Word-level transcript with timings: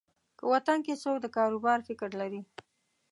که 0.37 0.43
وطن 0.53 0.77
کې 0.85 0.93
څوک 1.03 1.17
د 1.21 1.25
کاروبار 1.37 1.79
فکر 1.87 2.09
لري. 2.21 2.41